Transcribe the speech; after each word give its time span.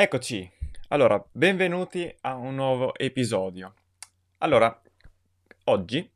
Eccoci, 0.00 0.50
allora, 0.88 1.22
benvenuti 1.30 2.10
a 2.22 2.34
un 2.34 2.54
nuovo 2.54 2.96
episodio. 2.96 3.74
Allora, 4.38 4.80
oggi 5.64 6.10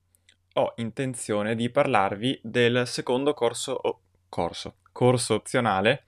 ho 0.55 0.73
intenzione 0.77 1.55
di 1.55 1.69
parlarvi 1.69 2.41
del 2.42 2.87
secondo 2.87 3.34
corso, 3.34 3.73
oh, 3.73 4.01
corso, 4.30 4.77
corso 4.91 5.34
opzionale 5.34 6.05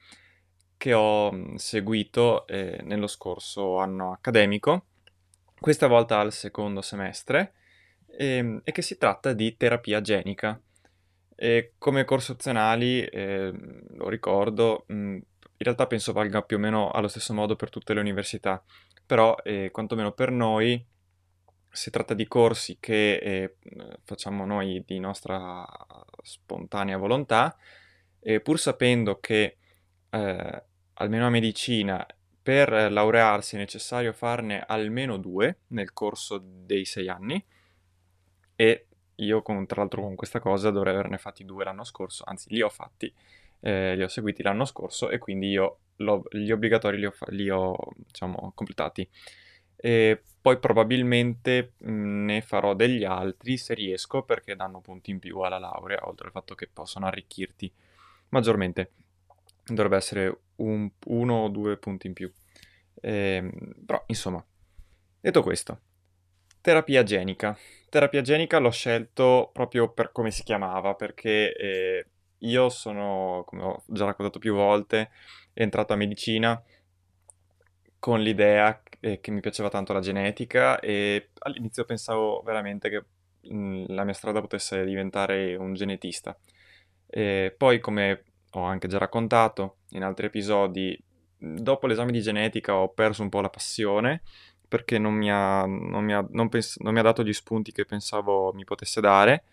che 0.78 0.94
ho 0.94 1.30
mm, 1.30 1.56
seguito 1.56 2.46
eh, 2.46 2.80
nello 2.82 3.06
scorso 3.06 3.76
anno 3.76 4.12
accademico, 4.12 4.86
questa 5.60 5.86
volta 5.86 6.18
al 6.18 6.32
secondo 6.32 6.80
semestre, 6.80 7.52
eh, 8.06 8.58
e 8.64 8.72
che 8.72 8.80
si 8.80 8.96
tratta 8.96 9.34
di 9.34 9.54
terapia 9.54 10.00
genica. 10.00 10.58
E 11.34 11.74
come 11.76 12.06
corso 12.06 12.32
opzionali, 12.32 13.04
eh, 13.04 13.52
lo 13.96 14.08
ricordo, 14.08 14.84
mh, 14.86 14.94
mm, 14.94 15.18
in 15.58 15.64
realtà 15.64 15.86
penso 15.86 16.12
valga 16.12 16.42
più 16.42 16.56
o 16.56 16.60
meno 16.60 16.90
allo 16.90 17.08
stesso 17.08 17.32
modo 17.32 17.56
per 17.56 17.70
tutte 17.70 17.94
le 17.94 18.00
università, 18.00 18.62
però 19.04 19.34
eh, 19.42 19.70
quantomeno 19.70 20.12
per 20.12 20.30
noi 20.30 20.84
si 21.70 21.90
tratta 21.90 22.14
di 22.14 22.26
corsi 22.26 22.78
che 22.80 23.16
eh, 23.16 23.56
facciamo 24.04 24.44
noi 24.44 24.82
di 24.86 24.98
nostra 24.98 25.66
spontanea 26.22 26.96
volontà, 26.96 27.56
e 28.20 28.40
pur 28.40 28.58
sapendo 28.58 29.18
che 29.20 29.56
eh, 30.10 30.64
almeno 30.94 31.26
a 31.26 31.30
medicina 31.30 32.06
per 32.42 32.70
laurearsi 32.90 33.56
è 33.56 33.58
necessario 33.58 34.12
farne 34.12 34.64
almeno 34.66 35.16
due 35.16 35.60
nel 35.68 35.92
corso 35.92 36.40
dei 36.42 36.84
sei 36.84 37.08
anni 37.08 37.44
e 38.54 38.86
io 39.16 39.42
con, 39.42 39.66
tra 39.66 39.80
l'altro 39.80 40.02
con 40.02 40.14
questa 40.14 40.40
cosa 40.40 40.70
dovrei 40.70 40.94
averne 40.94 41.18
fatti 41.18 41.44
due 41.44 41.64
l'anno 41.64 41.84
scorso, 41.84 42.24
anzi 42.26 42.52
li 42.52 42.62
ho 42.62 42.68
fatti 42.68 43.12
eh, 43.60 43.96
li 43.96 44.02
ho 44.02 44.08
seguiti 44.08 44.42
l'anno 44.42 44.64
scorso 44.64 45.10
e 45.10 45.18
quindi 45.18 45.48
io 45.50 45.78
gli 45.96 46.50
obbligatori 46.50 46.98
li 46.98 47.06
ho, 47.06 47.14
li 47.28 47.48
ho 47.50 47.76
diciamo, 47.96 48.52
completati. 48.54 49.08
E 49.78 50.22
poi 50.40 50.58
probabilmente 50.58 51.72
mh, 51.78 52.24
ne 52.24 52.40
farò 52.40 52.74
degli 52.74 53.04
altri 53.04 53.56
se 53.56 53.74
riesco 53.74 54.22
perché 54.22 54.56
danno 54.56 54.80
punti 54.80 55.10
in 55.10 55.18
più 55.18 55.40
alla 55.40 55.58
laurea, 55.58 56.06
oltre 56.08 56.26
al 56.26 56.32
fatto 56.32 56.54
che 56.54 56.68
possono 56.72 57.06
arricchirti 57.06 57.72
maggiormente. 58.30 58.92
Dovrebbe 59.64 59.96
essere 59.96 60.38
un, 60.56 60.88
uno 61.06 61.34
o 61.34 61.48
due 61.48 61.76
punti 61.76 62.06
in 62.06 62.12
più. 62.12 62.32
Eh, 63.00 63.50
però, 63.84 64.02
insomma, 64.06 64.44
detto 65.20 65.42
questo, 65.42 65.80
terapia 66.60 67.02
genica. 67.02 67.56
Terapia 67.88 68.22
genica 68.22 68.58
l'ho 68.58 68.70
scelto 68.70 69.50
proprio 69.52 69.90
per 69.92 70.12
come 70.12 70.30
si 70.30 70.42
chiamava, 70.42 70.94
perché 70.94 71.54
eh, 71.54 72.06
io 72.38 72.68
sono, 72.68 73.44
come 73.46 73.62
ho 73.62 73.82
già 73.86 74.04
raccontato 74.04 74.38
più 74.38 74.54
volte, 74.54 75.10
entrato 75.54 75.92
a 75.92 75.96
medicina 75.96 76.62
con 77.98 78.20
l'idea 78.20 78.82
che, 78.82 79.20
che 79.20 79.30
mi 79.30 79.40
piaceva 79.40 79.68
tanto 79.68 79.92
la 79.92 80.00
genetica 80.00 80.78
e 80.80 81.30
all'inizio 81.40 81.84
pensavo 81.84 82.42
veramente 82.44 82.88
che 82.88 83.04
mh, 83.52 83.86
la 83.88 84.04
mia 84.04 84.12
strada 84.12 84.40
potesse 84.40 84.84
diventare 84.84 85.56
un 85.56 85.74
genetista. 85.74 86.36
E 87.06 87.54
poi, 87.56 87.80
come 87.80 88.24
ho 88.52 88.62
anche 88.62 88.88
già 88.88 88.98
raccontato 88.98 89.78
in 89.90 90.02
altri 90.02 90.26
episodi, 90.26 90.98
dopo 91.38 91.86
l'esame 91.86 92.12
di 92.12 92.20
genetica 92.20 92.74
ho 92.76 92.88
perso 92.88 93.22
un 93.22 93.28
po' 93.28 93.40
la 93.40 93.50
passione 93.50 94.22
perché 94.68 94.98
non 94.98 95.14
mi 95.14 95.30
ha, 95.30 95.64
non 95.66 96.04
mi 96.04 96.12
ha, 96.12 96.26
non 96.30 96.48
pens- 96.48 96.78
non 96.78 96.92
mi 96.92 96.98
ha 96.98 97.02
dato 97.02 97.22
gli 97.22 97.32
spunti 97.32 97.72
che 97.72 97.84
pensavo 97.84 98.52
mi 98.52 98.64
potesse 98.64 99.00
dare 99.00 99.44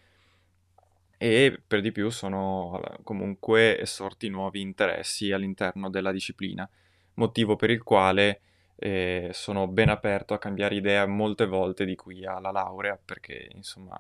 e 1.24 1.58
per 1.66 1.80
di 1.80 1.94
più 1.94 2.10
sono 2.10 2.82
comunque 3.04 3.80
sorti 3.86 4.28
nuovi 4.28 4.60
interessi 4.60 5.32
all'interno 5.32 5.90
della 5.90 6.12
disciplina, 6.12 6.70
motivo 7.14 7.56
per 7.56 7.70
il 7.70 7.82
quale 7.82 8.42
eh, 8.76 9.30
sono 9.32 9.68
ben 9.68 9.88
aperto 9.88 10.34
a 10.34 10.38
cambiare 10.38 10.76
idea 10.76 11.06
molte 11.06 11.46
volte 11.46 11.86
di 11.86 11.96
qui 11.96 12.26
alla 12.26 12.52
laurea, 12.52 13.00
perché 13.02 13.48
insomma 13.54 13.98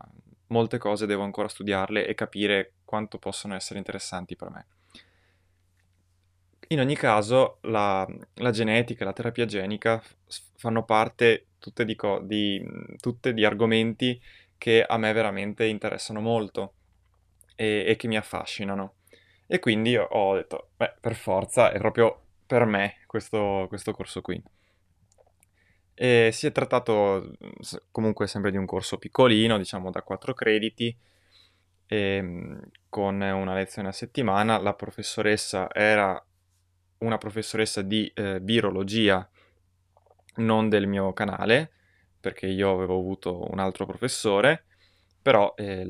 molte 0.47 0.77
cose 0.77 1.05
devo 1.05 1.23
ancora 1.23 1.47
studiarle 1.47 2.05
e 2.05 2.13
capire 2.13 2.73
quanto 2.83 3.17
possono 3.19 3.55
essere 3.55 3.79
interessanti 3.79 4.35
per 4.35 4.49
me. 4.49 4.65
In 6.67 6.81
ogni 6.81 6.95
caso, 6.97 7.59
la, 7.61 8.05
la 8.33 8.51
genetica 8.51 9.03
e 9.03 9.05
la 9.05 9.13
terapia 9.13 9.45
genica 9.45 10.03
fanno 10.57 10.83
parte 10.83 11.45
tutte 11.57 11.85
di, 11.85 11.95
co- 11.95 12.19
di, 12.19 12.61
tutte 12.99 13.33
di 13.33 13.45
argomenti 13.45 14.21
che 14.57 14.83
a 14.83 14.97
me 14.97 15.13
veramente 15.13 15.63
interessano 15.65 16.19
molto 16.19 16.73
e, 17.55 17.85
e 17.87 17.95
che 17.95 18.07
mi 18.07 18.17
affascinano. 18.17 18.95
E 19.47 19.59
quindi 19.59 19.95
ho 19.95 20.35
detto, 20.35 20.69
beh, 20.75 20.95
per 20.99 21.15
forza, 21.15 21.71
è 21.71 21.77
proprio 21.77 22.21
per 22.45 22.65
me 22.65 22.97
questo, 23.07 23.65
questo 23.67 23.93
corso 23.93 24.21
qui. 24.21 24.41
E 25.95 26.29
si 26.31 26.47
è 26.47 26.51
trattato 26.51 27.33
comunque 27.91 28.27
sempre 28.27 28.51
di 28.51 28.57
un 28.57 28.65
corso 28.65 28.97
piccolino, 28.97 29.57
diciamo 29.57 29.91
da 29.91 30.01
4 30.01 30.33
crediti, 30.33 30.95
e, 31.85 31.97
ehm, 31.97 32.61
con 32.89 33.21
una 33.21 33.53
lezione 33.53 33.89
a 33.89 33.91
settimana. 33.91 34.57
La 34.57 34.73
professoressa 34.73 35.71
era 35.71 36.23
una 36.99 37.17
professoressa 37.17 37.81
di 37.81 38.11
eh, 38.15 38.39
virologia, 38.41 39.27
non 40.37 40.69
del 40.69 40.87
mio 40.87 41.13
canale, 41.13 41.71
perché 42.19 42.47
io 42.47 42.71
avevo 42.71 42.97
avuto 42.97 43.51
un 43.51 43.59
altro 43.59 43.85
professore, 43.85 44.65
però 45.23 45.53
eh, 45.55 45.89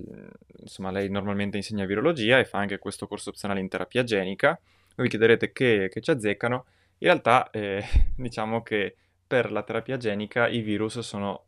insomma 0.59 0.91
lei 0.91 1.09
normalmente 1.09 1.57
insegna 1.57 1.85
virologia 1.85 2.37
e 2.37 2.45
fa 2.45 2.59
anche 2.59 2.77
questo 2.77 3.07
corso 3.07 3.31
opzionale 3.31 3.59
in 3.59 3.67
terapia 3.67 4.03
genica. 4.03 4.57
Voi 4.95 5.05
vi 5.05 5.09
chiederete 5.09 5.51
che, 5.51 5.89
che 5.91 6.01
ci 6.01 6.11
azzeccano. 6.11 6.65
In 6.99 7.07
realtà 7.07 7.49
eh, 7.49 7.83
diciamo 8.15 8.61
che 8.61 8.95
per 9.25 9.51
la 9.51 9.63
terapia 9.63 9.97
genica 9.97 10.47
i 10.47 10.61
virus 10.61 10.99
sono 10.99 11.45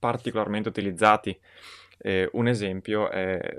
particolarmente 0.00 0.68
utilizzati. 0.68 1.38
Eh, 1.98 2.28
un 2.32 2.48
esempio 2.48 3.08
è 3.08 3.56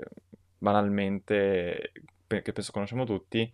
banalmente, 0.58 1.92
che 2.26 2.52
penso 2.52 2.72
conosciamo 2.72 3.04
tutti, 3.04 3.50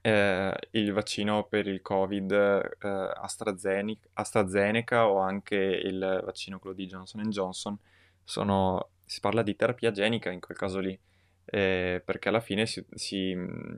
eh, 0.00 0.56
il 0.70 0.92
vaccino 0.92 1.44
per 1.44 1.66
il 1.66 1.82
Covid 1.82 2.32
eh, 2.32 2.88
AstraZeneca, 3.14 4.08
AstraZeneca, 4.14 5.06
o 5.06 5.18
anche 5.18 5.56
il 5.56 6.22
vaccino 6.24 6.58
quello 6.58 6.74
di 6.74 6.86
Johnson 6.86 7.28
Johnson 7.28 7.78
sono 8.24 8.88
si 9.08 9.20
parla 9.20 9.42
di 9.42 9.56
terapia 9.56 9.90
genica 9.90 10.30
in 10.30 10.40
quel 10.40 10.56
caso 10.56 10.80
lì, 10.80 10.98
eh, 11.46 12.02
perché 12.04 12.28
alla 12.28 12.40
fine 12.40 12.66
si, 12.66 12.84
si 12.94 13.34
mh, 13.34 13.40
mm, 13.40 13.76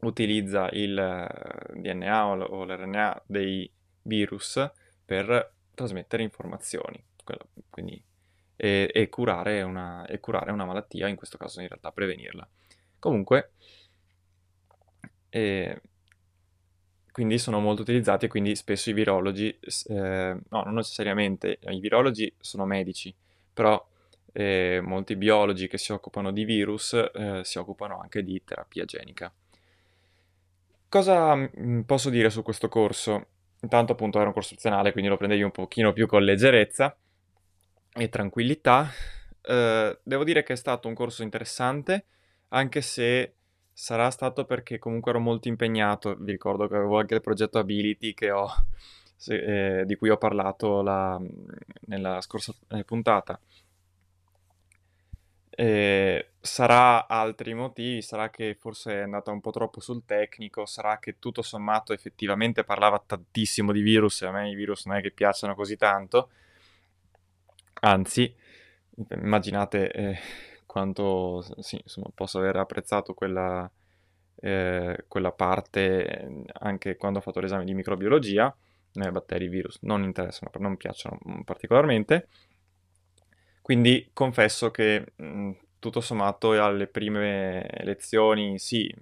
utilizza 0.00 0.68
il 0.72 0.98
eh, 0.98 1.80
DNA 1.80 2.26
o, 2.26 2.38
o 2.38 2.64
l'RNA 2.64 3.22
dei 3.26 3.70
virus 4.02 4.70
per 5.04 5.52
trasmettere 5.74 6.22
informazioni, 6.22 7.02
quindi, 7.70 8.02
e, 8.56 8.90
e, 8.92 9.08
curare 9.08 9.62
una, 9.62 10.06
e 10.06 10.20
curare 10.20 10.52
una 10.52 10.66
malattia, 10.66 11.08
in 11.08 11.16
questo 11.16 11.38
caso 11.38 11.60
in 11.62 11.68
realtà 11.68 11.90
prevenirla. 11.90 12.46
Comunque, 12.98 13.52
eh, 15.30 15.80
quindi 17.12 17.38
sono 17.38 17.60
molto 17.60 17.82
utilizzati 17.82 18.26
e 18.26 18.28
quindi 18.28 18.54
spesso 18.54 18.90
i 18.90 18.92
virologi, 18.92 19.58
eh, 19.88 20.38
no, 20.48 20.62
non 20.62 20.74
necessariamente, 20.74 21.58
i 21.68 21.80
virologi 21.80 22.32
sono 22.38 22.66
medici, 22.66 23.14
però 23.52 23.84
eh, 24.32 24.80
molti 24.82 25.16
biologi 25.16 25.66
che 25.66 25.78
si 25.78 25.92
occupano 25.92 26.32
di 26.32 26.44
virus 26.44 26.92
eh, 26.92 27.40
si 27.42 27.58
occupano 27.58 28.00
anche 28.00 28.22
di 28.22 28.42
terapia 28.44 28.84
genica. 28.84 29.32
Cosa 30.88 31.34
mm, 31.36 31.80
posso 31.82 32.10
dire 32.10 32.30
su 32.30 32.42
questo 32.42 32.68
corso? 32.68 33.26
Intanto 33.62 33.92
appunto 33.92 34.18
era 34.18 34.28
un 34.28 34.32
corso 34.32 34.54
opzionale, 34.54 34.92
quindi 34.92 35.10
lo 35.10 35.16
prendevi 35.16 35.42
un 35.42 35.50
pochino 35.50 35.92
più 35.92 36.06
con 36.06 36.22
leggerezza 36.22 36.96
e 37.92 38.08
tranquillità. 38.08 38.88
Eh, 39.42 39.98
devo 40.02 40.24
dire 40.24 40.42
che 40.42 40.54
è 40.54 40.56
stato 40.56 40.88
un 40.88 40.94
corso 40.94 41.22
interessante, 41.22 42.06
anche 42.48 42.80
se 42.80 43.34
sarà 43.72 44.10
stato 44.10 44.44
perché 44.44 44.78
comunque 44.78 45.10
ero 45.10 45.20
molto 45.20 45.48
impegnato. 45.48 46.16
Vi 46.18 46.30
ricordo 46.32 46.68
che 46.68 46.76
avevo 46.76 46.98
anche 46.98 47.14
il 47.14 47.20
progetto 47.20 47.58
Ability 47.58 48.14
ho, 48.30 48.48
se, 49.16 49.80
eh, 49.80 49.84
di 49.86 49.96
cui 49.96 50.08
ho 50.08 50.16
parlato 50.16 50.82
la, 50.82 51.20
nella 51.86 52.20
scorsa 52.20 52.54
eh, 52.70 52.84
puntata 52.84 53.38
Eh, 55.50 56.30
sarà 56.40 57.06
altri 57.08 57.54
motivi, 57.54 58.02
sarà 58.02 58.30
che 58.30 58.56
forse 58.58 58.92
è 58.92 59.02
andata 59.02 59.30
un 59.30 59.40
po' 59.40 59.50
troppo 59.50 59.80
sul 59.80 60.04
tecnico, 60.06 60.64
sarà 60.64 60.98
che 60.98 61.18
tutto 61.18 61.42
sommato 61.42 61.92
effettivamente 61.92 62.64
parlava 62.64 63.02
tantissimo 63.04 63.72
di 63.72 63.82
virus 63.82 64.22
e 64.22 64.26
a 64.26 64.30
me 64.30 64.48
i 64.50 64.54
virus 64.54 64.86
non 64.86 64.96
è 64.96 65.00
che 65.02 65.10
piacciono 65.10 65.54
così 65.54 65.76
tanto, 65.76 66.30
anzi, 67.80 68.34
immaginate 69.22 69.90
eh, 69.92 70.18
quanto 70.66 71.44
sì, 71.60 71.80
insomma, 71.82 72.10
posso 72.14 72.38
aver 72.38 72.56
apprezzato 72.56 73.14
quella, 73.14 73.70
eh, 74.36 75.04
quella 75.08 75.32
parte 75.32 76.44
anche 76.52 76.96
quando 76.96 77.18
ho 77.18 77.22
fatto 77.22 77.40
l'esame 77.40 77.64
di 77.64 77.74
microbiologia, 77.74 78.54
eh, 78.92 79.10
batteri, 79.10 79.48
virus 79.48 79.78
non 79.82 80.02
interessano, 80.04 80.50
non 80.58 80.76
piacciono 80.76 81.18
particolarmente, 81.44 82.28
quindi 83.62 84.10
confesso 84.12 84.70
che 84.70 85.12
mh, 85.16 85.24
mm, 85.24 85.50
tutto 85.78 86.00
sommato 86.00 86.52
alle 86.52 86.86
prime 86.86 87.66
lezioni 87.82 88.58
sì, 88.58 88.94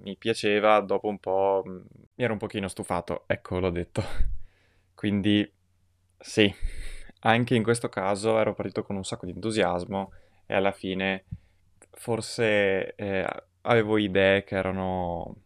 mi 0.00 0.16
piaceva, 0.16 0.80
dopo 0.80 1.08
un 1.08 1.18
po' 1.18 1.62
mi 1.64 2.24
ero 2.24 2.32
un 2.32 2.38
pochino 2.38 2.68
stufato, 2.68 3.24
ecco 3.26 3.58
l'ho 3.60 3.70
detto. 3.70 4.02
Quindi 4.94 5.50
sì, 6.18 6.52
anche 7.20 7.54
in 7.54 7.62
questo 7.62 7.88
caso 7.88 8.38
ero 8.38 8.54
partito 8.54 8.82
con 8.82 8.96
un 8.96 9.04
sacco 9.04 9.26
di 9.26 9.32
entusiasmo 9.32 10.12
e 10.46 10.54
alla 10.54 10.72
fine 10.72 11.24
forse 11.92 12.94
eh, 12.96 13.26
avevo 13.62 13.96
idee 13.98 14.44
che 14.44 14.56
erano 14.56 15.36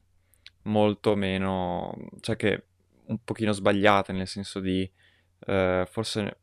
molto 0.62 1.14
meno, 1.16 1.94
cioè 2.20 2.36
che 2.36 2.64
un 3.06 3.22
pochino 3.24 3.52
sbagliate, 3.52 4.12
nel 4.12 4.26
senso 4.26 4.60
di 4.60 4.90
eh, 5.46 5.86
forse 5.88 6.38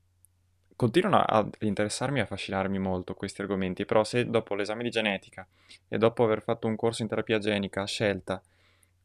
continuano 0.76 1.24
ad 1.24 1.56
interessarmi 1.60 2.20
e 2.20 2.24
affascinarmi 2.24 2.80
molto 2.80 3.14
questi 3.14 3.42
argomenti, 3.42 3.86
però 3.86 4.04
se 4.04 4.30
dopo 4.30 4.56
l'esame 4.56 4.84
di 4.84 4.90
genetica 4.90 5.48
e 5.88 5.98
dopo 5.98 6.24
aver 6.24 6.42
fatto 6.42 6.68
un 6.68 6.76
corso 6.76 7.02
in 7.02 7.08
terapia 7.08 7.40
genica 7.40 7.82
a 7.82 7.88
scelta, 7.88 8.42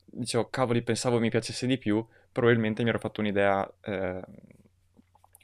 dicevo, 0.05 0.49
cavoli, 0.51 0.83
pensavo 0.83 1.21
mi 1.21 1.31
piacesse 1.31 1.67
di 1.67 1.79
più, 1.79 2.05
probabilmente 2.33 2.83
mi 2.83 2.89
ero 2.89 2.99
fatto 2.99 3.21
un'idea 3.21 3.71
eh, 3.83 4.21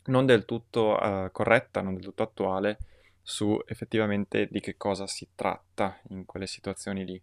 non 0.06 0.26
del 0.26 0.44
tutto 0.44 1.00
eh, 1.00 1.30
corretta, 1.32 1.80
non 1.80 1.94
del 1.94 2.02
tutto 2.02 2.22
attuale, 2.22 2.78
su 3.22 3.60
effettivamente 3.66 4.46
di 4.50 4.60
che 4.60 4.76
cosa 4.76 5.06
si 5.06 5.28
tratta 5.34 5.98
in 6.10 6.24
quelle 6.24 6.46
situazioni 6.46 7.04
lì. 7.04 7.20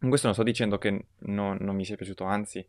In 0.00 0.08
questo 0.08 0.26
non 0.26 0.34
sto 0.34 0.44
dicendo 0.44 0.78
che 0.78 1.06
non, 1.20 1.56
non 1.60 1.74
mi 1.74 1.84
sia 1.84 1.96
piaciuto, 1.96 2.24
anzi, 2.24 2.66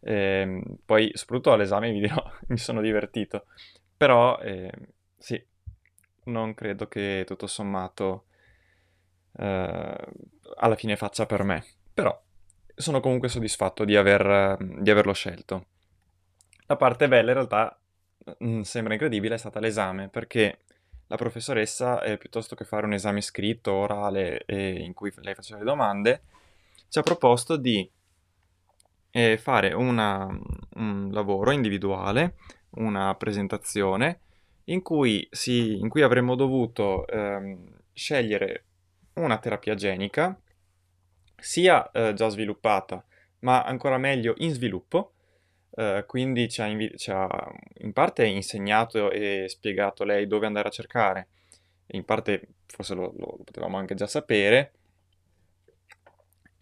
ehm, 0.00 0.78
poi 0.84 1.10
soprattutto 1.14 1.52
all'esame 1.52 1.90
vi 1.90 2.00
dirò, 2.00 2.22
mi 2.48 2.58
sono 2.58 2.80
divertito, 2.80 3.46
però 3.96 4.38
eh, 4.38 4.70
sì, 5.18 5.42
non 6.24 6.54
credo 6.54 6.88
che 6.88 7.24
tutto 7.26 7.46
sommato 7.46 8.26
eh, 9.36 9.96
alla 10.56 10.74
fine 10.76 10.96
faccia 10.96 11.26
per 11.26 11.42
me, 11.42 11.64
però 11.92 12.20
sono 12.74 13.00
comunque 13.00 13.28
soddisfatto 13.28 13.84
di, 13.84 13.96
aver, 13.96 14.56
di 14.58 14.90
averlo 14.90 15.12
scelto. 15.12 15.66
La 16.66 16.76
parte 16.76 17.08
bella 17.08 17.28
in 17.28 17.36
realtà 17.36 17.78
mm, 18.42 18.62
sembra 18.62 18.94
incredibile 18.94 19.34
è 19.34 19.38
stata 19.38 19.60
l'esame, 19.60 20.08
perché 20.08 20.60
la 21.06 21.16
professoressa, 21.16 22.02
eh, 22.02 22.16
piuttosto 22.16 22.54
che 22.54 22.64
fare 22.64 22.86
un 22.86 22.94
esame 22.94 23.20
scritto, 23.20 23.72
orale, 23.72 24.44
eh, 24.46 24.80
in 24.80 24.94
cui 24.94 25.12
lei 25.16 25.34
faceva 25.34 25.58
le 25.58 25.66
domande, 25.66 26.22
ci 26.88 26.98
ha 26.98 27.02
proposto 27.02 27.56
di 27.56 27.88
eh, 29.10 29.38
fare 29.38 29.72
una, 29.72 30.26
un 30.76 31.10
lavoro 31.12 31.50
individuale, 31.50 32.36
una 32.76 33.14
presentazione, 33.14 34.20
in 34.64 34.82
cui, 34.82 35.26
si, 35.30 35.78
in 35.78 35.88
cui 35.88 36.02
avremmo 36.02 36.34
dovuto 36.34 37.06
ehm, 37.06 37.68
scegliere 37.92 38.64
una 39.14 39.38
terapia 39.38 39.74
genica, 39.74 40.38
sia 41.36 41.90
eh, 41.90 42.14
già 42.14 42.28
sviluppata, 42.28 43.04
ma 43.40 43.62
ancora 43.64 43.98
meglio 43.98 44.34
in 44.38 44.52
sviluppo, 44.52 45.10
Uh, 45.76 46.06
quindi 46.06 46.48
ci 46.48 46.62
ha, 46.62 46.66
invi- 46.66 46.96
ci 46.96 47.10
ha, 47.10 47.28
in 47.78 47.92
parte 47.92 48.24
insegnato 48.24 49.10
e 49.10 49.46
spiegato 49.48 50.04
lei 50.04 50.28
dove 50.28 50.46
andare 50.46 50.68
a 50.68 50.70
cercare, 50.70 51.26
in 51.86 52.04
parte 52.04 52.48
forse 52.66 52.94
lo, 52.94 53.12
lo 53.16 53.40
potevamo 53.42 53.76
anche 53.76 53.96
già 53.96 54.06
sapere, 54.06 54.72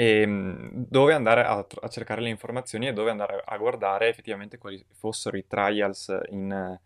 e 0.02 0.22
ehm, 0.22 0.86
dove 0.88 1.14
andare 1.14 1.44
a, 1.44 1.64
a, 1.80 1.88
cercare 1.88 2.20
le 2.20 2.28
informazioni 2.28 2.88
e 2.88 2.92
dove 2.92 3.10
andare 3.10 3.40
a 3.44 3.56
guardare 3.56 4.08
effettivamente 4.08 4.58
quali 4.58 4.84
fossero 4.90 5.36
i 5.36 5.46
trials 5.46 6.12
in, 6.30 6.78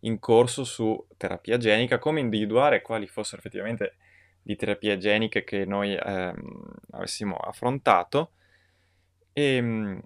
in 0.00 0.18
corso 0.18 0.64
su 0.64 1.06
terapia 1.16 1.56
genica, 1.56 1.98
come 1.98 2.20
individuare 2.20 2.82
quali 2.82 3.06
fossero 3.06 3.38
effettivamente 3.38 3.96
di 4.42 4.54
terapie 4.54 4.98
geniche 4.98 5.44
che 5.44 5.64
noi 5.64 5.94
ehm, 5.94 6.74
avessimo 6.90 7.36
affrontato. 7.36 8.32
E, 9.32 9.42
ehm, 9.56 10.02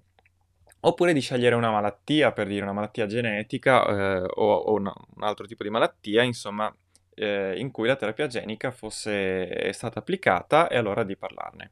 oppure 0.85 1.13
di 1.13 1.21
scegliere 1.21 1.57
una 1.57 1.71
malattia, 1.71 2.33
per 2.33 2.47
dire 2.47 2.63
una 2.63 2.73
malattia 2.73 3.07
genetica 3.07 3.87
eh, 3.87 4.23
o, 4.23 4.55
o 4.55 4.73
una, 4.75 4.93
un 5.17 5.23
altro 5.25 5.47
tipo 5.47 5.65
di 5.65 5.71
malattia, 5.71 6.23
insomma, 6.23 6.73
eh, 7.15 7.59
in 7.59 7.71
cui 7.73 7.89
la 7.89 7.97
terapia 7.97 8.27
genica 8.29 8.71
fosse 8.71 9.73
stata 9.73 9.99
applicata 9.99 10.69
e 10.69 10.77
allora 10.77 11.03
di 11.05 11.17
parlarne. 11.17 11.71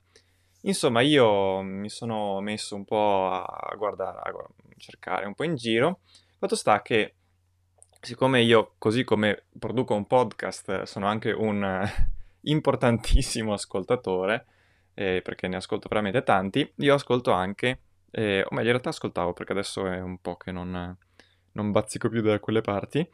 Insomma, 0.62 1.00
io 1.00 1.62
mi 1.62 1.88
sono 1.88 2.40
messo 2.40 2.74
un 2.76 2.84
po' 2.84 3.30
a 3.30 3.74
guardare, 3.76 4.18
a 4.18 4.32
cercare 4.76 5.26
un 5.26 5.34
po' 5.34 5.44
in 5.44 5.54
giro. 5.54 6.00
Fatto 6.38 6.54
sta 6.54 6.82
che, 6.82 7.14
siccome 8.00 8.42
io, 8.42 8.74
così 8.78 9.04
come 9.04 9.44
produco 9.58 9.94
un 9.94 10.06
podcast, 10.06 10.82
sono 10.82 11.06
anche 11.06 11.32
un 11.32 11.88
importantissimo 12.42 13.52
ascoltatore, 13.52 14.46
eh, 14.94 15.20
perché 15.22 15.48
ne 15.48 15.56
ascolto 15.56 15.88
veramente 15.88 16.22
tanti, 16.22 16.70
io 16.76 16.94
ascolto 16.94 17.32
anche 17.32 17.80
eh, 18.10 18.42
o 18.42 18.48
meglio, 18.50 18.66
in 18.66 18.72
realtà 18.72 18.88
ascoltavo 18.88 19.32
perché 19.32 19.52
adesso 19.52 19.86
è 19.86 20.00
un 20.00 20.18
po' 20.18 20.36
che 20.36 20.50
non, 20.50 20.96
non 21.52 21.70
bazzico 21.70 22.08
più 22.08 22.22
da 22.22 22.38
quelle 22.40 22.60
parti, 22.60 23.08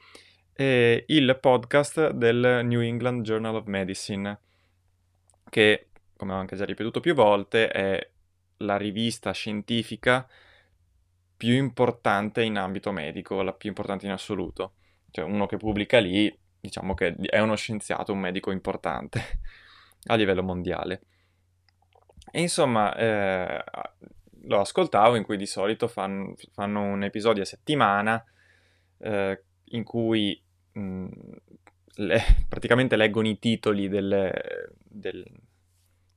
eh, 0.54 1.04
il 1.08 1.38
podcast 1.40 2.10
del 2.10 2.62
New 2.64 2.80
England 2.80 3.22
Journal 3.22 3.56
of 3.56 3.66
Medicine, 3.66 4.38
che, 5.50 5.88
come 6.16 6.32
ho 6.32 6.36
anche 6.36 6.56
già 6.56 6.64
ripetuto 6.64 7.00
più 7.00 7.14
volte, 7.14 7.68
è 7.68 8.10
la 8.58 8.76
rivista 8.76 9.32
scientifica 9.32 10.26
più 11.36 11.52
importante 11.54 12.42
in 12.42 12.56
ambito 12.56 12.92
medico, 12.92 13.42
la 13.42 13.52
più 13.52 13.68
importante 13.68 14.06
in 14.06 14.12
assoluto. 14.12 14.74
Cioè 15.10 15.24
uno 15.24 15.46
che 15.46 15.56
pubblica 15.56 15.98
lì, 15.98 16.34
diciamo 16.58 16.94
che 16.94 17.14
è 17.14 17.38
uno 17.40 17.56
scienziato, 17.56 18.12
un 18.12 18.20
medico 18.20 18.50
importante 18.50 19.40
a 20.08 20.14
livello 20.14 20.42
mondiale. 20.42 21.02
E 22.30 22.40
insomma, 22.40 22.94
eh, 22.96 23.64
lo 24.42 24.60
ascoltavo 24.60 25.16
in 25.16 25.22
cui 25.22 25.36
di 25.36 25.46
solito 25.46 25.88
fan, 25.88 26.34
fanno 26.52 26.82
un 26.82 27.02
episodio 27.02 27.42
a 27.42 27.46
settimana 27.46 28.22
eh, 28.98 29.42
in 29.64 29.84
cui 29.84 30.40
mh, 30.72 30.80
mm, 30.80 31.08
le, 31.96 32.20
praticamente 32.48 32.96
leggono 32.96 33.28
i 33.28 33.38
titoli 33.38 33.88
delle, 33.88 34.70
del, 34.82 35.24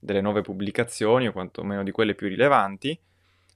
delle 0.00 0.22
nuove 0.22 0.40
pubblicazioni 0.40 1.28
o 1.28 1.32
quantomeno 1.32 1.82
di 1.82 1.90
quelle 1.90 2.14
più 2.14 2.26
rilevanti, 2.26 2.98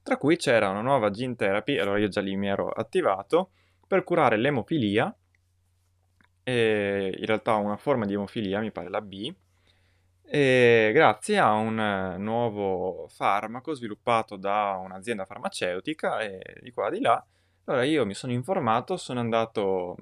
tra 0.03 0.17
cui 0.17 0.37
c'era 0.37 0.69
una 0.69 0.81
nuova 0.81 1.09
gene 1.09 1.35
therapy, 1.35 1.79
allora 1.79 1.97
io 1.97 2.07
già 2.07 2.21
lì 2.21 2.37
mi 2.37 2.47
ero 2.47 2.69
attivato, 2.69 3.49
per 3.87 4.03
curare 4.03 4.37
l'emofilia, 4.37 5.13
in 6.43 7.25
realtà 7.25 7.55
una 7.55 7.75
forma 7.75 8.05
di 8.05 8.13
emofilia, 8.13 8.59
mi 8.59 8.71
pare 8.71 8.89
la 8.89 9.01
B, 9.01 9.33
e 10.27 10.91
grazie 10.93 11.39
a 11.39 11.53
un 11.53 12.15
nuovo 12.19 13.07
farmaco 13.07 13.73
sviluppato 13.73 14.35
da 14.35 14.79
un'azienda 14.83 15.25
farmaceutica 15.25 16.19
e 16.19 16.59
di 16.61 16.71
qua 16.71 16.89
di 16.91 17.01
là. 17.01 17.23
Allora 17.65 17.83
io 17.83 18.05
mi 18.05 18.13
sono 18.13 18.31
informato, 18.31 18.97
sono 18.97 19.19
andato 19.19 19.97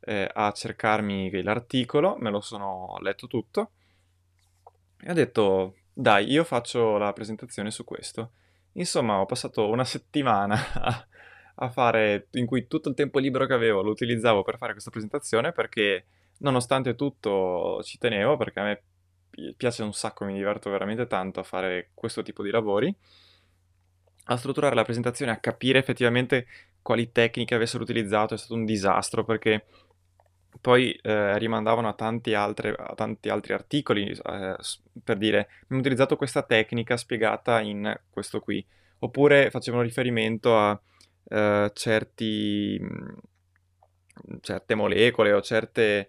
eh, 0.00 0.28
a 0.32 0.50
cercarmi 0.50 1.42
l'articolo, 1.42 2.16
me 2.18 2.30
lo 2.30 2.40
sono 2.40 2.96
letto 3.00 3.28
tutto 3.28 3.70
e 5.00 5.10
ho 5.10 5.14
detto 5.14 5.76
dai, 5.92 6.30
io 6.30 6.44
faccio 6.44 6.96
la 6.96 7.12
presentazione 7.12 7.70
su 7.70 7.84
questo. 7.84 8.32
Insomma, 8.72 9.18
ho 9.20 9.26
passato 9.26 9.68
una 9.68 9.84
settimana 9.84 10.56
a, 10.74 11.06
a 11.56 11.68
fare, 11.70 12.28
in 12.32 12.46
cui 12.46 12.66
tutto 12.66 12.88
il 12.88 12.94
tempo 12.94 13.18
libero 13.18 13.46
che 13.46 13.54
avevo 13.54 13.82
lo 13.82 13.90
utilizzavo 13.90 14.42
per 14.42 14.58
fare 14.58 14.72
questa 14.72 14.90
presentazione 14.90 15.52
perché 15.52 16.04
nonostante 16.38 16.94
tutto 16.94 17.80
ci 17.82 17.98
tenevo 17.98 18.36
perché 18.36 18.60
a 18.60 18.62
me 18.62 18.82
piace 19.56 19.82
un 19.82 19.92
sacco, 19.92 20.24
mi 20.24 20.34
diverto 20.34 20.70
veramente 20.70 21.06
tanto 21.06 21.40
a 21.40 21.44
fare 21.44 21.90
questo 21.94 22.22
tipo 22.22 22.42
di 22.42 22.50
lavori, 22.50 22.94
a 24.24 24.36
strutturare 24.36 24.74
la 24.74 24.84
presentazione, 24.84 25.32
a 25.32 25.38
capire 25.38 25.78
effettivamente 25.78 26.46
quali 26.82 27.12
tecniche 27.12 27.54
avessero 27.54 27.82
utilizzato, 27.82 28.34
è 28.34 28.38
stato 28.38 28.54
un 28.54 28.64
disastro 28.64 29.24
perché 29.24 29.64
poi 30.60 30.92
eh, 31.02 31.38
rimandavano 31.38 31.88
a 31.88 31.92
tanti, 31.92 32.34
altre, 32.34 32.74
a 32.76 32.94
tanti, 32.94 33.28
altri 33.28 33.52
articoli 33.52 34.08
eh, 34.10 34.56
per 35.04 35.16
dire 35.16 35.48
abbiamo 35.62 35.80
utilizzato 35.80 36.16
questa 36.16 36.42
tecnica 36.42 36.96
spiegata 36.96 37.60
in 37.60 37.98
questo 38.10 38.40
qui, 38.40 38.64
oppure 39.00 39.50
facevano 39.50 39.82
riferimento 39.82 40.56
a 40.58 40.80
eh, 41.28 41.70
certi, 41.74 42.80
certe 44.40 44.74
molecole 44.74 45.32
o 45.32 45.40
certe 45.40 46.08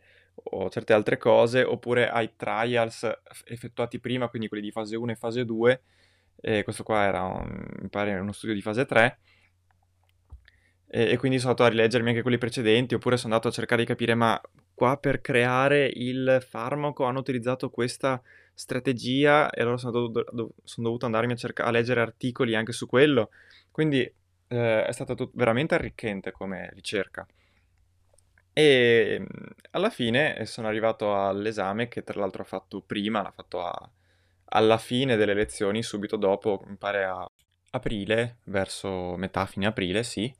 o 0.51 0.69
certe 0.69 0.93
altre 0.93 1.17
cose, 1.17 1.63
oppure 1.63 2.09
ai 2.09 2.35
trials 2.35 3.09
effettuati 3.45 3.99
prima, 3.99 4.29
quindi 4.29 4.47
quelli 4.47 4.63
di 4.63 4.71
fase 4.71 4.95
1 4.95 5.11
e 5.11 5.15
fase 5.15 5.45
2, 5.45 5.81
e 6.41 6.63
questo 6.63 6.83
qua 6.83 7.03
era, 7.03 7.23
un, 7.23 7.65
mi 7.81 7.89
pare, 7.89 8.17
uno 8.17 8.31
studio 8.31 8.55
di 8.55 8.61
fase 8.61 8.85
3, 8.85 9.19
e, 10.91 11.11
e, 11.11 11.17
quindi 11.17 11.37
sono 11.37 11.51
andato 11.51 11.67
a 11.69 11.71
rileggermi 11.71 12.09
anche 12.09 12.21
quelli 12.23 12.37
precedenti, 12.37 12.95
oppure 12.95 13.15
sono 13.15 13.33
andato 13.33 13.49
a 13.49 13.55
cercare 13.55 13.81
di 13.81 13.87
capire, 13.87 14.15
ma 14.15 14.41
qua 14.73 14.97
per 14.97 15.21
creare 15.21 15.85
il 15.93 16.43
farmaco 16.47 17.05
hanno 17.05 17.19
utilizzato 17.19 17.69
questa 17.69 18.21
strategia, 18.53 19.49
e 19.51 19.61
allora 19.61 19.77
sono 19.77 20.07
do, 20.07 20.25
sono 20.63 20.87
dovuto 20.87 21.05
andarmi 21.05 21.33
a, 21.33 21.35
cerca- 21.35 21.65
a, 21.65 21.71
leggere 21.71 22.01
articoli 22.01 22.55
anche 22.55 22.71
su 22.71 22.87
quello, 22.87 23.29
quindi 23.71 24.01
eh, 24.47 24.85
è 24.85 24.91
stata 24.91 25.13
tut- 25.13 25.31
veramente 25.35 25.75
arricchente 25.75 26.31
come 26.31 26.69
ricerca. 26.73 27.25
E 28.51 29.17
mm, 29.21 29.25
alla 29.71 29.89
fine 29.89 30.45
sono 30.45 30.67
arrivato 30.67 31.15
all'esame 31.15 31.87
che 31.87 32.03
tra 32.03 32.19
l'altro 32.19 32.41
ho 32.43 32.45
fatto 32.45 32.81
prima, 32.81 33.21
l'ho 33.21 33.31
fatto 33.35 33.63
a, 33.63 33.89
alla 34.45 34.77
fine 34.77 35.15
delle 35.15 35.33
lezioni, 35.33 35.83
subito 35.83 36.17
dopo, 36.17 36.63
mi 36.65 36.75
pare 36.75 37.05
a 37.05 37.25
aprile, 37.71 38.37
verso 38.45 39.15
metà 39.17 39.45
fine 39.45 39.67
aprile, 39.67 40.03
sì. 40.03 40.33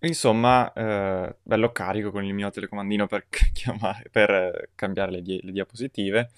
Insomma, 0.00 0.72
eh, 0.74 1.34
bello 1.42 1.72
carico 1.72 2.12
con 2.12 2.24
il 2.24 2.32
mio 2.32 2.50
telecomandino 2.50 3.06
per, 3.08 3.26
chiamare, 3.52 4.08
per 4.10 4.30
eh, 4.30 4.70
cambiare 4.74 5.10
le, 5.10 5.22
di- 5.22 5.40
le 5.42 5.50
diapositive, 5.50 6.30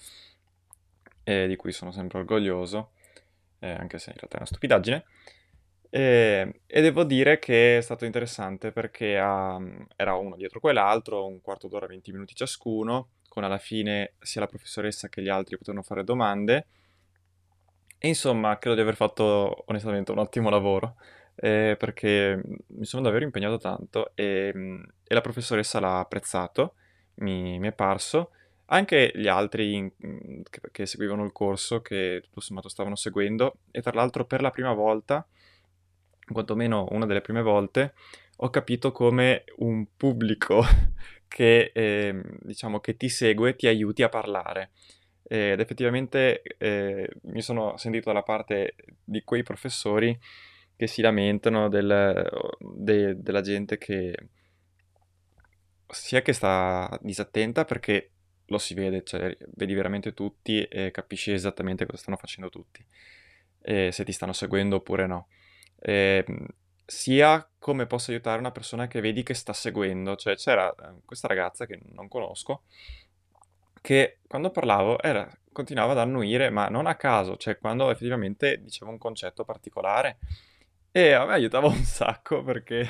eh, 1.23 1.47
di 1.47 1.55
cui 1.55 1.71
sono 1.71 1.91
sempre 1.91 2.19
orgoglioso, 2.19 2.91
eh, 3.59 3.69
anche 3.69 3.99
se 3.99 4.09
in 4.09 4.15
realtà 4.17 4.35
è 4.35 4.39
una 4.39 4.47
stupidaggine. 4.47 5.05
E, 5.93 6.61
e, 6.65 6.81
devo 6.81 7.03
dire 7.03 7.37
che 7.37 7.77
è 7.77 7.81
stato 7.81 8.05
interessante 8.05 8.71
perché 8.71 9.19
um, 9.19 9.85
era 9.95 10.15
uno 10.15 10.35
dietro 10.37 10.59
quell'altro, 10.59 11.27
un 11.27 11.41
quarto 11.41 11.67
d'ora, 11.67 11.85
20 11.85 12.11
minuti 12.13 12.33
ciascuno, 12.33 13.09
con 13.27 13.43
alla 13.43 13.57
fine 13.57 14.13
sia 14.19 14.41
la 14.41 14.47
professoressa 14.47 15.09
che 15.09 15.21
gli 15.21 15.29
altri 15.29 15.57
potevano 15.57 15.83
fare 15.83 16.03
domande. 16.03 16.67
E 17.99 18.07
insomma, 18.07 18.57
credo 18.57 18.75
di 18.75 18.81
aver 18.81 18.95
fatto 18.95 19.63
onestamente 19.67 20.11
un 20.11 20.17
ottimo 20.17 20.49
lavoro, 20.49 20.95
eh, 21.43 21.75
perché 21.77 22.39
mi 22.67 22.85
sono 22.85 23.01
davvero 23.01 23.25
impegnato 23.25 23.57
tanto 23.57 24.11
e, 24.13 24.53
e 25.03 25.13
la 25.13 25.21
professoressa 25.21 25.79
l'ha 25.79 25.97
apprezzato, 25.97 26.75
mi, 27.15 27.57
mi, 27.57 27.67
è 27.67 27.71
parso. 27.71 28.29
Anche 28.65 29.11
gli 29.15 29.27
altri 29.27 29.73
in, 29.73 29.91
che, 30.49 30.61
che 30.71 30.85
seguivano 30.85 31.25
il 31.25 31.31
corso, 31.31 31.81
che 31.81 32.21
tutto 32.23 32.41
sommato 32.41 32.69
stavano 32.69 32.95
seguendo, 32.95 33.55
e 33.71 33.81
tra 33.81 33.91
l'altro 33.93 34.25
per 34.25 34.41
la 34.41 34.51
prima 34.51 34.73
volta 34.73 35.27
quantomeno 36.31 36.87
una 36.91 37.07
delle 37.07 37.21
prime 37.21 37.41
volte, 37.41 37.95
ho 38.37 38.49
capito 38.51 38.91
come 38.91 39.43
un 39.57 39.85
pubblico 39.97 40.63
che, 41.27 41.71
eh, 41.73 42.21
diciamo, 42.41 42.79
che 42.79 42.95
ti 42.95 43.09
segue 43.09 43.55
ti 43.55 43.65
aiuti 43.65 44.03
a 44.03 44.09
parlare. 44.09 44.71
Ed 45.23 45.59
effettivamente 45.59 46.43
eh, 46.57 47.09
mi 47.23 47.41
sono 47.41 47.77
sentito 47.77 48.09
dalla 48.09 48.23
parte 48.23 48.75
di 49.03 49.23
quei 49.23 49.43
professori 49.43 50.17
che 50.81 50.87
si 50.87 51.03
lamentano 51.03 51.69
del, 51.69 52.27
de, 52.57 53.21
della 53.21 53.41
gente 53.41 53.77
che 53.77 54.15
sia 55.89 56.23
che 56.23 56.33
sta 56.33 56.97
disattenta 57.03 57.65
perché 57.65 58.09
lo 58.45 58.57
si 58.57 58.73
vede, 58.73 59.03
cioè 59.03 59.37
vedi 59.53 59.75
veramente 59.75 60.15
tutti 60.15 60.63
e 60.63 60.89
capisci 60.89 61.33
esattamente 61.33 61.85
cosa 61.85 61.99
stanno 61.99 62.17
facendo 62.17 62.49
tutti, 62.49 62.83
e 63.61 63.91
se 63.91 64.03
ti 64.03 64.11
stanno 64.11 64.33
seguendo 64.33 64.77
oppure 64.77 65.05
no 65.05 65.27
eh, 65.81 66.25
sia 66.83 67.47
come 67.59 67.85
posso 67.85 68.09
aiutare 68.09 68.39
una 68.39 68.49
persona 68.49 68.87
che 68.87 69.01
vedi 69.01 69.21
che 69.21 69.35
sta 69.35 69.53
seguendo. 69.53 70.15
Cioè 70.15 70.35
c'era 70.35 70.73
ehm, 70.73 71.01
questa 71.05 71.27
ragazza 71.27 71.67
che 71.67 71.79
non 71.91 72.07
conosco 72.07 72.63
che 73.81 74.17
quando 74.27 74.49
parlavo 74.49 74.99
era, 74.99 75.29
continuava 75.51 75.91
ad 75.91 75.99
annuire, 75.99 76.49
ma 76.49 76.69
non 76.69 76.87
a 76.87 76.95
caso, 76.95 77.37
cioè 77.37 77.59
quando 77.59 77.91
effettivamente 77.91 78.63
dicevo 78.63 78.89
un 78.89 78.97
concetto 78.97 79.43
particolare. 79.43 80.17
E 80.93 81.13
a 81.13 81.25
me 81.25 81.33
aiutava 81.33 81.67
un 81.67 81.83
sacco 81.83 82.43
perché, 82.43 82.87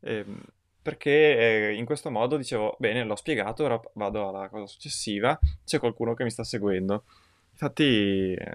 eh, 0.00 0.24
perché 0.82 1.70
eh, 1.70 1.74
in 1.74 1.84
questo 1.84 2.10
modo 2.10 2.36
dicevo, 2.36 2.76
bene, 2.78 3.04
l'ho 3.04 3.16
spiegato, 3.16 3.64
ora 3.64 3.80
vado 3.94 4.28
alla 4.28 4.48
cosa 4.48 4.66
successiva, 4.66 5.38
c'è 5.64 5.78
qualcuno 5.78 6.14
che 6.14 6.24
mi 6.24 6.30
sta 6.30 6.44
seguendo. 6.44 7.04
Infatti 7.52 8.32
eh, 8.32 8.54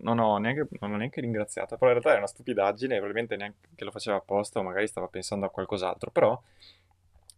non 0.00 0.18
ho 0.18 0.38
neanche, 0.38 0.66
non 0.80 0.90
l'ho 0.90 0.96
neanche 0.96 1.20
ringraziata, 1.20 1.76
però 1.76 1.92
in 1.92 1.98
realtà 1.98 2.14
è 2.14 2.18
una 2.18 2.26
stupidaggine, 2.26 2.96
probabilmente 2.96 3.36
neanche 3.36 3.84
lo 3.84 3.90
faceva 3.90 4.16
apposta 4.16 4.58
o 4.60 4.62
magari 4.62 4.86
stava 4.86 5.06
pensando 5.08 5.46
a 5.46 5.50
qualcos'altro, 5.50 6.10
però 6.10 6.40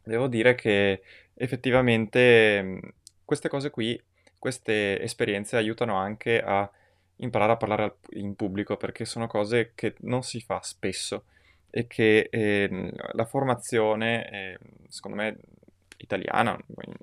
devo 0.03 0.27
dire 0.29 0.55
che 0.55 1.03
effettivamente 1.35 2.81
queste 3.25 3.49
cose 3.49 3.71
qui, 3.71 4.01
queste 4.39 5.01
esperienze 5.03 5.57
aiutano 5.57 5.97
anche 5.97 6.41
a 6.43 6.71
imparare 7.17 7.53
a 7.53 7.57
parlare 7.57 7.97
in 8.11 8.35
pubblico 8.35 8.77
perché 8.77 9.05
sono 9.05 9.27
cose 9.27 9.73
che 9.75 9.95
non 10.01 10.23
si 10.23 10.41
fa 10.41 10.61
spesso 10.63 11.25
e 11.71 11.87
che 11.87 12.29
eh, 12.31 12.93
la 13.13 13.25
formazione, 13.25 14.31
eh, 14.31 14.59
secondo 14.89 15.17
me, 15.17 15.37
italiana, 15.99 16.59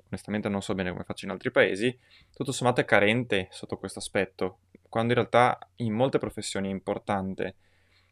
onestamente 0.08 0.48
non 0.48 0.62
so 0.62 0.74
bene 0.74 0.90
come 0.90 1.04
faccio 1.04 1.24
in 1.24 1.32
altri 1.32 1.50
paesi, 1.50 1.96
tutto 2.32 2.52
sommato 2.52 2.80
è 2.80 2.84
carente 2.84 3.48
sotto 3.50 3.76
questo 3.76 3.98
aspetto, 3.98 4.58
quando 4.88 5.12
in 5.12 5.18
realtà 5.18 5.58
in 5.76 5.92
molte 5.92 6.18
professioni 6.18 6.68
è 6.68 6.72
importante 6.72 7.56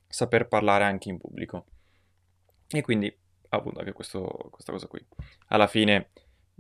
saper 0.07 0.49
parlare 0.49 0.85
anche 0.85 1.09
in 1.09 1.19
pubblico. 1.19 1.67
E 2.69 2.81
quindi 2.83 3.15
appunto 3.51 3.81
anche 3.81 3.93
questo, 3.93 4.49
questa 4.51 4.73
cosa 4.73 4.87
qui. 4.87 5.05
Alla 5.49 5.67
fine 5.67 6.11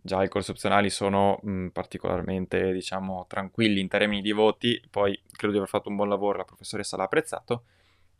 già 0.02 0.22
i 0.22 0.28
corsi 0.28 0.50
opzionali 0.50 0.90
sono 0.90 1.38
mh, 1.42 1.68
particolarmente, 1.68 2.72
diciamo, 2.72 3.24
tranquilli 3.28 3.80
in 3.80 3.88
termini 3.88 4.20
di 4.20 4.32
voti, 4.32 4.82
poi 4.90 5.18
credo 5.30 5.52
di 5.52 5.58
aver 5.58 5.70
fatto 5.70 5.88
un 5.88 5.96
buon 5.96 6.08
lavoro, 6.08 6.38
la 6.38 6.44
professoressa 6.44 6.96
l'ha 6.96 7.04
apprezzato, 7.04 7.64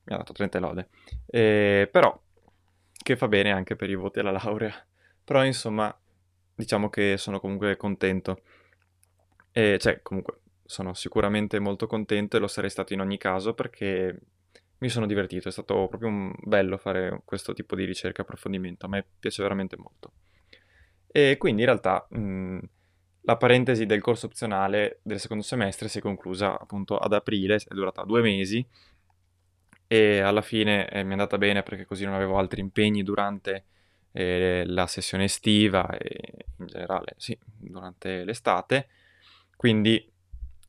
mi 0.05 0.15
ha 0.15 0.19
dato 0.19 0.33
30 0.33 0.59
lode, 0.61 0.89
e, 1.27 1.89
però 1.91 2.19
che 3.03 3.17
fa 3.17 3.29
bene 3.29 3.51
anche 3.51 3.77
per 3.77 3.91
i 3.91 3.95
voti 3.97 4.21
alla 4.21 4.31
laurea. 4.31 4.73
Però 5.25 5.45
insomma, 5.45 5.97
diciamo 6.55 6.91
che 6.91 7.17
sono 7.17 7.39
comunque 7.39 7.77
contento. 7.77 8.43
E 9.53 9.79
cioè, 9.79 10.03
comunque, 10.03 10.41
sono 10.65 10.95
sicuramente 10.95 11.59
molto 11.61 11.87
contento 11.87 12.37
e 12.37 12.41
lo 12.41 12.49
sarei 12.49 12.71
stato 12.71 12.93
in 12.93 13.01
ogni 13.01 13.19
caso 13.19 13.55
perché 13.55 14.19
mi 14.79 14.89
sono 14.89 15.07
divertito, 15.07 15.49
è 15.49 15.53
stato 15.53 15.87
proprio 15.89 16.33
bello 16.43 16.77
fare 16.77 17.23
questo 17.25 17.53
tipo 17.53 17.77
di 17.77 17.85
ricerca 17.85 18.21
e 18.21 18.25
approfondimento, 18.25 18.87
a 18.87 18.89
me 18.89 19.07
piace 19.21 19.43
veramente 19.43 19.77
molto. 19.77 20.13
E 21.13 21.37
quindi 21.37 21.61
in 21.61 21.67
realtà 21.69 22.07
mh, 22.09 22.59
la 23.23 23.37
parentesi 23.37 23.87
del 23.87 24.01
corso 24.01 24.27
opzionale 24.27 25.01
del 25.03 25.21
secondo 25.21 25.43
semestre 25.43 25.89
si 25.89 25.99
è 25.99 26.01
conclusa 26.01 26.59
appunto 26.59 26.97
ad 26.97 27.13
aprile, 27.13 27.57
è 27.57 27.75
durata 27.75 28.03
due 28.05 28.23
mesi 28.23 28.67
e 29.87 30.21
alla 30.21 30.41
fine 30.41 30.89
eh, 30.89 31.03
mi 31.03 31.11
è 31.11 31.13
andata 31.13 31.37
bene 31.37 31.63
perché 31.63 31.85
così 31.85 32.07
non 32.07 32.15
avevo 32.15 32.39
altri 32.39 32.63
impegni 32.63 33.03
durante 33.03 33.67
eh, 34.13 34.65
la 34.67 34.87
sessione 34.87 35.25
estiva 35.25 35.87
e 35.99 36.47
in 36.59 36.67
generale, 36.67 37.15
sì, 37.19 37.39
durante 37.45 38.25
l'estate. 38.25 38.89
Quindi 39.55 40.11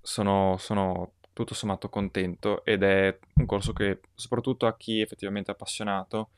sono, 0.01 0.57
sono 0.59 1.13
tutto 1.31 1.53
sommato 1.53 1.87
contento 1.87 2.65
ed 2.65 2.83
è 2.83 3.17
un 3.35 3.45
corso 3.45 3.71
che 3.71 4.01
soprattutto 4.13 4.67
a 4.67 4.75
chi 4.75 4.99
è 4.99 5.03
effettivamente 5.03 5.51
appassionato 5.51 6.31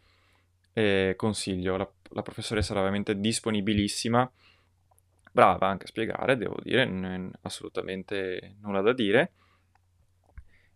eh, 0.75 1.13
consiglio. 1.15 1.77
La, 1.77 1.89
la, 2.09 2.21
professoressa 2.21 2.73
era 2.73 2.81
veramente 2.81 3.17
disponibilissima, 3.19 4.29
brava 5.31 5.67
anche 5.67 5.85
a 5.85 5.87
spiegare, 5.87 6.37
devo 6.37 6.57
dire, 6.61 6.85
non 6.85 7.05
è 7.05 7.37
assolutamente 7.43 8.57
nulla 8.61 8.81
da 8.81 8.93
dire. 8.93 9.31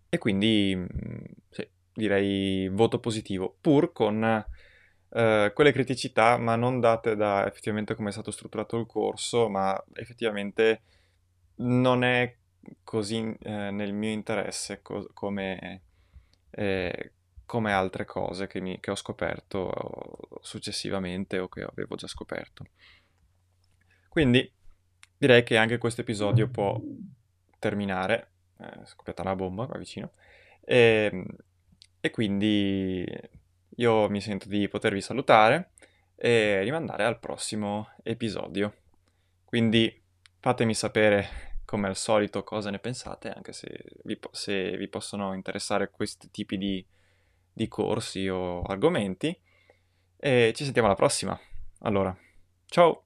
E 0.07 0.17
quindi 0.17 0.73
mm, 0.75 1.25
sì, 1.49 1.69
direi 1.93 2.69
voto 2.69 2.99
positivo, 2.99 3.57
pur 3.59 3.91
con 3.91 4.23
eh, 5.09 5.51
quelle 5.53 5.71
criticità, 5.73 6.37
ma 6.37 6.55
non 6.55 6.79
date 6.79 7.15
da 7.15 7.45
effettivamente 7.45 7.93
come 7.93 8.09
è 8.09 8.13
stato 8.13 8.31
strutturato 8.31 8.77
il 8.77 8.85
corso, 8.85 9.49
ma 9.49 9.77
effettivamente 9.93 10.83
non 11.57 12.03
è 12.05 12.37
così 12.83 13.35
eh, 13.41 13.71
nel 13.71 13.93
mio 13.93 14.11
interesse 14.11 14.81
co- 14.81 15.09
come, 15.13 15.81
eh, 16.51 17.11
come, 17.49 17.73
altre 17.73 18.05
cose 18.05 18.45
che, 18.45 18.61
mi, 18.61 18.79
che 18.79 18.91
ho 18.91 18.95
scoperto 18.95 20.29
successivamente 20.41 21.39
o 21.39 21.49
che 21.49 21.63
avevo 21.63 21.95
già 21.95 22.05
scoperto. 22.05 22.67
Quindi 24.07 24.53
direi 25.17 25.41
che 25.41 25.57
anche 25.57 25.79
questo 25.79 26.01
episodio 26.01 26.47
può 26.47 26.79
terminare. 27.57 28.33
Eh, 28.59 28.81
è 28.83 28.85
scoppiata 28.85 29.23
una 29.23 29.35
bomba 29.35 29.65
qua 29.65 29.79
vicino. 29.79 30.11
E, 30.61 31.09
ehm, 31.11 31.25
e 31.99 32.11
quindi 32.11 33.03
io 33.77 34.09
mi 34.09 34.21
sento 34.21 34.47
di 34.47 34.67
potervi 34.67 35.01
salutare 35.01 35.71
e 36.15 36.61
rimandare 36.61 37.03
al 37.03 37.17
prossimo 37.17 37.95
episodio. 38.03 38.75
Quindi 39.43 40.03
fatemi 40.39 40.75
sapere 40.75 41.63
come 41.65 41.87
al 41.87 41.95
solito 41.95 42.43
cosa 42.43 42.69
ne 42.69 42.77
pensate, 42.77 43.31
anche 43.31 43.53
se 43.53 43.85
vi, 44.03 44.19
se 44.29 44.77
vi 44.77 44.87
possono 44.87 45.33
interessare 45.33 45.89
questi 45.89 46.29
tipi 46.29 46.59
di, 46.59 46.85
di 47.59 47.67
corsi 47.67 48.25
o 48.29 48.61
argomenti 48.61 49.37
e 50.15 50.53
ci 50.55 50.63
sentiamo 50.63 50.87
alla 50.87 50.95
prossima. 50.95 51.37
Allora, 51.79 52.17
ciao! 52.67 53.03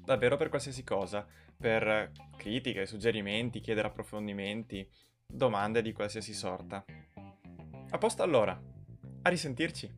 Davvero 0.02 0.38
per 0.38 0.48
qualsiasi 0.48 0.82
cosa, 0.82 1.26
per 1.54 2.10
critiche, 2.38 2.86
suggerimenti, 2.86 3.60
chiedere 3.60 3.88
approfondimenti, 3.88 4.88
domande 5.26 5.82
di 5.82 5.92
qualsiasi 5.92 6.32
sorta. 6.32 6.82
A 7.90 7.98
posto 7.98 8.22
allora, 8.22 8.58
a 9.20 9.28
risentirci! 9.28 9.92